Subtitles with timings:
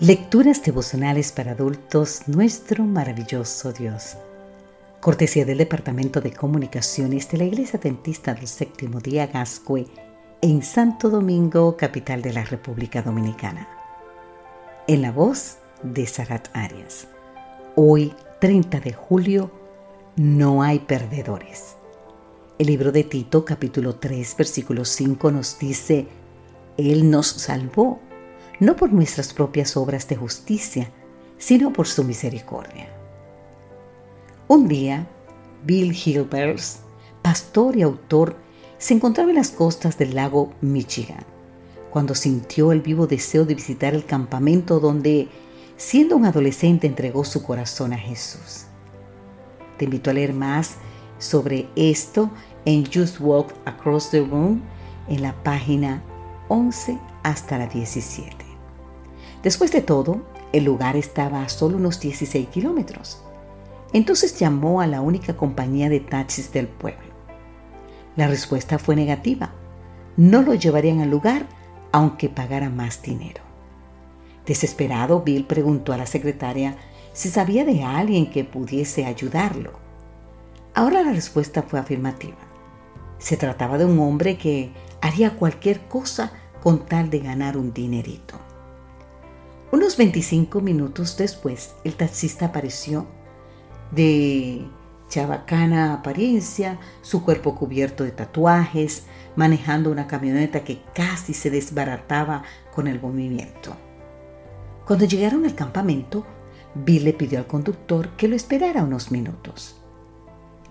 [0.00, 4.18] Lecturas devocionales para adultos, nuestro maravilloso Dios.
[5.00, 9.86] Cortesía del Departamento de Comunicaciones de la Iglesia Dentista del Séptimo Día Gascue
[10.42, 13.70] en Santo Domingo, capital de la República Dominicana.
[14.86, 17.08] En la voz de Sarat Arias.
[17.74, 19.50] Hoy, 30 de julio,
[20.16, 21.76] no hay perdedores.
[22.58, 26.06] El libro de Tito, capítulo 3, versículo 5 nos dice,
[26.76, 27.98] Él nos salvó
[28.60, 30.90] no por nuestras propias obras de justicia,
[31.38, 32.88] sino por su misericordia.
[34.48, 35.06] Un día,
[35.64, 36.78] Bill Hilbers,
[37.22, 38.36] pastor y autor,
[38.78, 41.24] se encontraba en las costas del lago Michigan,
[41.90, 45.28] cuando sintió el vivo deseo de visitar el campamento donde,
[45.76, 48.66] siendo un adolescente, entregó su corazón a Jesús.
[49.78, 50.76] Te invito a leer más
[51.18, 52.30] sobre esto
[52.64, 54.62] en Just Walk Across the Room
[55.08, 56.02] en la página
[56.48, 58.45] 11 hasta la 17.
[59.46, 63.22] Después de todo, el lugar estaba a solo unos 16 kilómetros.
[63.92, 67.14] Entonces llamó a la única compañía de taxis del pueblo.
[68.16, 69.52] La respuesta fue negativa.
[70.16, 71.46] No lo llevarían al lugar
[71.92, 73.40] aunque pagara más dinero.
[74.46, 76.76] Desesperado, Bill preguntó a la secretaria
[77.12, 79.74] si sabía de alguien que pudiese ayudarlo.
[80.74, 82.38] Ahora la respuesta fue afirmativa.
[83.18, 86.32] Se trataba de un hombre que haría cualquier cosa
[86.64, 88.45] con tal de ganar un dinerito.
[89.76, 93.06] Unos 25 minutos después, el taxista apareció
[93.90, 94.66] de
[95.10, 99.02] chabacana apariencia, su cuerpo cubierto de tatuajes,
[99.36, 102.42] manejando una camioneta que casi se desbarataba
[102.74, 103.76] con el movimiento.
[104.86, 106.24] Cuando llegaron al campamento,
[106.74, 109.76] Bill le pidió al conductor que lo esperara unos minutos.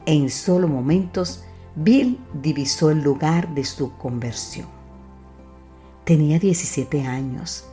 [0.08, 1.44] En solo momentos,
[1.76, 4.66] Bill divisó el lugar de su conversión.
[6.06, 7.66] Tenía 17 años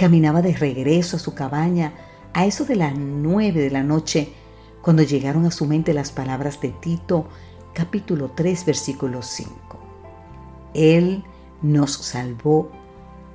[0.00, 1.92] Caminaba de regreso a su cabaña
[2.32, 4.32] a eso de las nueve de la noche
[4.80, 7.28] cuando llegaron a su mente las palabras de Tito
[7.74, 9.52] capítulo 3 versículo 5.
[10.72, 11.22] Él
[11.60, 12.70] nos salvó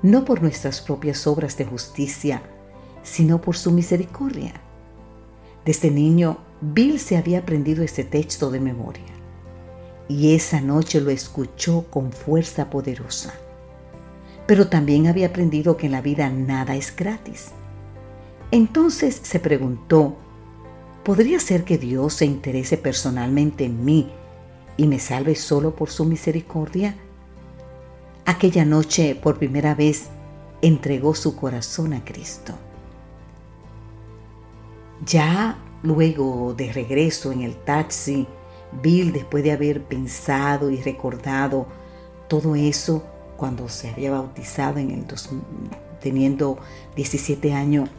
[0.02, 2.42] no por nuestras propias obras de justicia,
[3.04, 4.54] sino por su misericordia.
[5.66, 9.14] Desde niño, Bill se había aprendido este texto de memoria
[10.10, 13.36] y esa noche lo escuchó con fuerza poderosa
[14.48, 17.52] pero también había aprendido que en la vida nada es gratis.
[18.52, 20.16] Entonces se preguntó,
[21.04, 24.12] ¿podría ser que Dios se interese personalmente en mí
[24.78, 26.96] y me salve solo por su misericordia?
[28.26, 30.10] Aquella noche, por primera vez,
[30.62, 32.54] entregó su corazón a Cristo.
[35.06, 38.28] Ya luego de regreso en el taxi,
[38.82, 41.68] Bill, después de haber pensado y recordado
[42.28, 43.04] todo eso,
[43.38, 45.06] cuando se había bautizado en el
[46.02, 46.58] teniendo
[46.96, 47.90] 17 años,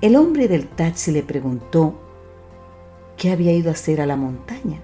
[0.00, 1.94] el hombre del taxi le preguntó
[3.16, 4.80] qué había ido a hacer a la montaña.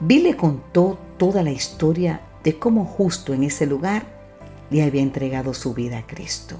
[0.00, 4.04] Bill le contó toda la historia de cómo justo en ese lugar
[4.70, 6.56] le había entregado su vida a Cristo.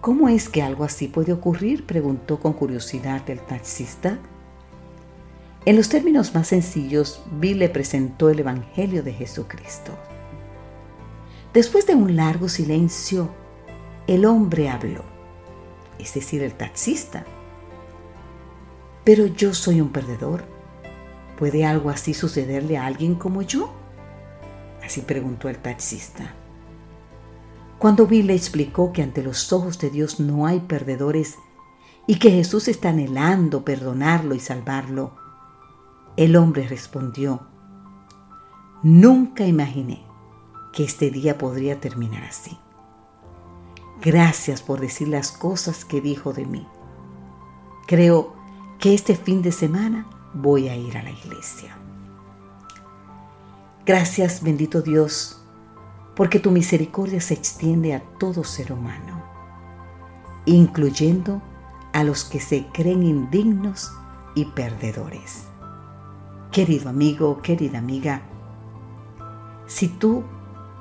[0.00, 1.86] ¿Cómo es que algo así puede ocurrir?
[1.86, 4.18] preguntó con curiosidad el taxista.
[5.64, 9.92] En los términos más sencillos, Bill le presentó el Evangelio de Jesucristo.
[11.54, 13.30] Después de un largo silencio,
[14.08, 15.04] el hombre habló,
[16.00, 17.24] es decir, el taxista.
[19.04, 20.44] Pero yo soy un perdedor.
[21.38, 23.72] ¿Puede algo así sucederle a alguien como yo?
[24.84, 26.34] Así preguntó el taxista.
[27.78, 31.36] Cuando Bill le explicó que ante los ojos de Dios no hay perdedores
[32.08, 35.21] y que Jesús está anhelando perdonarlo y salvarlo,
[36.16, 37.46] el hombre respondió,
[38.82, 40.04] Nunca imaginé
[40.72, 42.58] que este día podría terminar así.
[44.00, 46.66] Gracias por decir las cosas que dijo de mí.
[47.86, 48.34] Creo
[48.80, 51.76] que este fin de semana voy a ir a la iglesia.
[53.86, 55.44] Gracias, bendito Dios,
[56.16, 59.22] porque tu misericordia se extiende a todo ser humano,
[60.46, 61.40] incluyendo
[61.92, 63.92] a los que se creen indignos
[64.34, 65.51] y perdedores.
[66.52, 68.20] Querido amigo, querida amiga,
[69.66, 70.22] si tú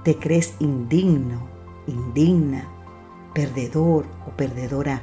[0.03, 1.47] te crees indigno,
[1.87, 2.67] indigna,
[3.33, 5.01] perdedor o perdedora,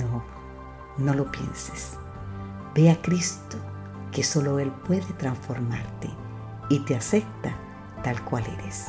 [0.00, 0.24] no,
[0.98, 1.96] no lo pienses.
[2.74, 3.56] Ve a Cristo,
[4.10, 6.10] que solo Él puede transformarte
[6.68, 7.54] y te acepta
[8.02, 8.88] tal cual eres.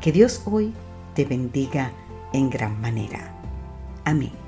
[0.00, 0.72] Que Dios hoy
[1.14, 1.92] te bendiga
[2.32, 3.38] en gran manera.
[4.06, 4.45] Amén.